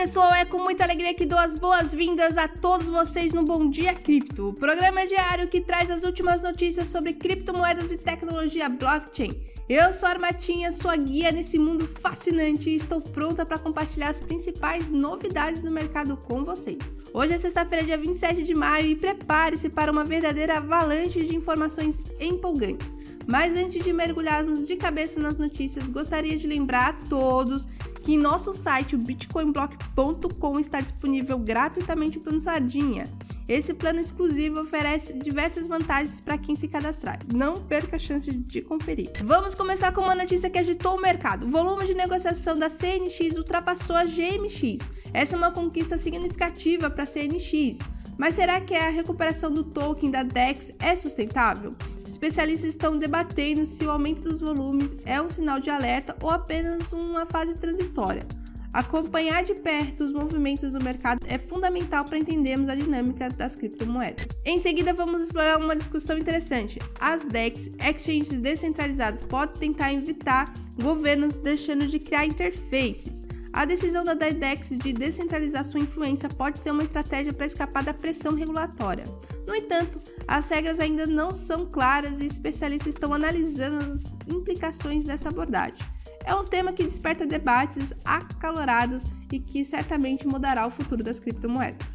pessoal, 0.00 0.32
é 0.32 0.46
com 0.46 0.58
muita 0.58 0.82
alegria 0.82 1.12
que 1.12 1.26
dou 1.26 1.38
as 1.38 1.58
boas-vindas 1.58 2.38
a 2.38 2.48
todos 2.48 2.88
vocês 2.88 3.34
no 3.34 3.44
Bom 3.44 3.68
Dia 3.68 3.92
Cripto, 3.92 4.48
o 4.48 4.54
programa 4.54 5.06
diário 5.06 5.46
que 5.46 5.60
traz 5.60 5.90
as 5.90 6.04
últimas 6.04 6.40
notícias 6.40 6.88
sobre 6.88 7.12
criptomoedas 7.12 7.92
e 7.92 7.98
tecnologia 7.98 8.66
blockchain. 8.66 9.30
Eu 9.68 9.92
sou 9.92 10.08
a 10.08 10.12
Armatinha, 10.12 10.72
sua 10.72 10.96
guia 10.96 11.30
nesse 11.30 11.58
mundo 11.58 11.86
fascinante 12.00 12.70
e 12.70 12.76
estou 12.76 13.02
pronta 13.02 13.44
para 13.44 13.58
compartilhar 13.58 14.08
as 14.08 14.20
principais 14.20 14.88
novidades 14.88 15.60
do 15.60 15.70
mercado 15.70 16.16
com 16.16 16.46
vocês. 16.46 16.78
Hoje 17.12 17.34
é 17.34 17.38
sexta-feira, 17.38 17.84
dia 17.84 17.98
27 17.98 18.42
de 18.42 18.54
maio 18.54 18.86
e 18.86 18.96
prepare-se 18.96 19.68
para 19.68 19.92
uma 19.92 20.02
verdadeira 20.02 20.56
avalanche 20.56 21.22
de 21.26 21.36
informações 21.36 22.02
empolgantes. 22.18 22.88
Mas 23.26 23.54
antes 23.54 23.84
de 23.84 23.92
mergulharmos 23.92 24.66
de 24.66 24.76
cabeça 24.76 25.20
nas 25.20 25.36
notícias, 25.36 25.90
gostaria 25.90 26.38
de 26.38 26.46
lembrar 26.46 26.88
a 26.88 26.92
todos 27.06 27.68
que 28.02 28.14
em 28.14 28.18
nosso 28.18 28.52
site, 28.52 28.94
o 28.94 28.98
bitcoinblock.com, 28.98 30.60
está 30.60 30.80
disponível 30.80 31.38
gratuitamente 31.38 32.18
o 32.18 32.20
plano 32.20 32.40
Sardinha. 32.40 33.04
Esse 33.48 33.74
plano 33.74 34.00
exclusivo 34.00 34.60
oferece 34.60 35.12
diversas 35.12 35.66
vantagens 35.66 36.20
para 36.20 36.38
quem 36.38 36.54
se 36.54 36.68
cadastrar. 36.68 37.18
Não 37.34 37.56
perca 37.56 37.96
a 37.96 37.98
chance 37.98 38.30
de 38.30 38.62
conferir. 38.62 39.10
Vamos 39.24 39.54
começar 39.54 39.92
com 39.92 40.02
uma 40.02 40.14
notícia 40.14 40.48
que 40.48 40.58
agitou 40.58 40.96
o 40.96 41.02
mercado. 41.02 41.46
O 41.46 41.50
volume 41.50 41.86
de 41.86 41.94
negociação 41.94 42.58
da 42.58 42.70
CNX 42.70 43.36
ultrapassou 43.36 43.96
a 43.96 44.04
GMX. 44.04 44.88
Essa 45.12 45.34
é 45.34 45.38
uma 45.38 45.50
conquista 45.50 45.98
significativa 45.98 46.88
para 46.88 47.02
a 47.02 47.06
CNX. 47.06 47.78
Mas 48.16 48.34
será 48.34 48.60
que 48.60 48.74
a 48.74 48.90
recuperação 48.90 49.50
do 49.50 49.64
token 49.64 50.10
da 50.10 50.22
DEX 50.22 50.70
é 50.78 50.94
sustentável? 50.94 51.74
Especialistas 52.10 52.70
estão 52.70 52.98
debatendo 52.98 53.64
se 53.64 53.84
o 53.84 53.90
aumento 53.90 54.22
dos 54.22 54.40
volumes 54.40 54.96
é 55.06 55.22
um 55.22 55.30
sinal 55.30 55.60
de 55.60 55.70
alerta 55.70 56.16
ou 56.20 56.28
apenas 56.28 56.92
uma 56.92 57.24
fase 57.24 57.54
transitória. 57.56 58.26
Acompanhar 58.72 59.44
de 59.44 59.54
perto 59.54 60.02
os 60.02 60.12
movimentos 60.12 60.72
do 60.72 60.82
mercado 60.82 61.24
é 61.26 61.38
fundamental 61.38 62.04
para 62.04 62.18
entendermos 62.18 62.68
a 62.68 62.74
dinâmica 62.74 63.30
das 63.30 63.54
criptomoedas. 63.54 64.40
Em 64.44 64.58
seguida, 64.58 64.92
vamos 64.92 65.22
explorar 65.22 65.58
uma 65.58 65.76
discussão 65.76 66.18
interessante. 66.18 66.80
As 66.98 67.24
DEX, 67.24 67.70
exchanges 67.78 68.40
descentralizadas, 68.40 69.24
podem 69.24 69.72
tentar 69.72 69.92
evitar 69.94 70.52
governos 70.82 71.36
deixando 71.36 71.86
de 71.86 72.00
criar 72.00 72.26
interfaces. 72.26 73.24
A 73.52 73.64
decisão 73.64 74.04
da 74.04 74.14
DIDEX 74.14 74.68
de 74.70 74.92
descentralizar 74.92 75.64
sua 75.64 75.80
influência 75.80 76.28
pode 76.28 76.58
ser 76.58 76.70
uma 76.70 76.84
estratégia 76.84 77.32
para 77.32 77.46
escapar 77.46 77.82
da 77.82 77.92
pressão 77.92 78.32
regulatória. 78.32 79.04
No 79.50 79.56
entanto, 79.56 80.00
as 80.28 80.48
regras 80.48 80.78
ainda 80.78 81.08
não 81.08 81.34
são 81.34 81.66
claras 81.66 82.20
e 82.20 82.24
especialistas 82.24 82.94
estão 82.94 83.12
analisando 83.12 83.84
as 83.84 84.16
implicações 84.32 85.02
dessa 85.02 85.28
abordagem. 85.28 85.74
É 86.24 86.32
um 86.32 86.44
tema 86.44 86.72
que 86.72 86.84
desperta 86.84 87.26
debates 87.26 87.92
acalorados 88.04 89.02
e 89.32 89.40
que 89.40 89.64
certamente 89.64 90.24
mudará 90.24 90.64
o 90.68 90.70
futuro 90.70 91.02
das 91.02 91.18
criptomoedas. 91.18 91.88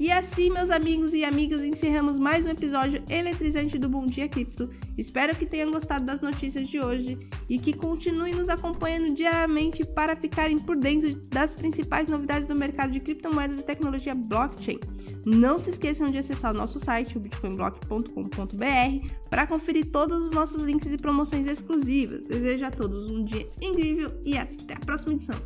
E 0.00 0.10
assim, 0.10 0.50
meus 0.50 0.70
amigos 0.70 1.14
e 1.14 1.24
amigas, 1.24 1.62
encerramos 1.62 2.18
mais 2.18 2.44
um 2.46 2.48
episódio 2.48 3.02
eletrizante 3.08 3.78
do 3.78 3.88
Bom 3.88 4.06
Dia 4.06 4.26
Cripto. 4.28 4.70
Espero 4.96 5.36
que 5.36 5.46
tenham 5.46 5.70
gostado 5.70 6.04
das 6.04 6.20
notícias 6.20 6.66
de 6.66 6.80
hoje 6.80 7.18
e 7.48 7.58
que 7.58 7.72
continuem 7.72 8.34
nos 8.34 8.48
acompanhando 8.48 9.14
diariamente 9.14 9.84
para 9.84 10.16
ficarem 10.16 10.58
por 10.58 10.76
dentro 10.76 11.14
das 11.28 11.54
principais 11.54 12.08
novidades 12.08 12.48
do 12.48 12.54
mercado 12.54 12.90
de 12.90 13.00
criptomoedas 13.00 13.60
e 13.60 13.62
tecnologia 13.62 14.14
blockchain. 14.14 14.80
Não 15.24 15.58
se 15.58 15.70
esqueçam 15.70 16.08
de 16.08 16.18
acessar 16.18 16.52
o 16.52 16.58
nosso 16.58 16.80
site, 16.80 17.16
o 17.16 17.20
bitcoinblock.com.br, 17.20 19.08
para 19.30 19.46
conferir 19.46 19.86
todos 19.92 20.24
os 20.24 20.30
nossos 20.32 20.62
links 20.64 20.90
e 20.90 20.96
promoções 20.96 21.46
exclusivas. 21.46 22.24
Desejo 22.24 22.64
a 22.64 22.70
todos 22.70 23.10
um 23.10 23.24
dia 23.24 23.48
incrível 23.60 24.10
e 24.24 24.36
até 24.36 24.74
a 24.74 24.80
próxima 24.80 25.12
edição. 25.12 25.36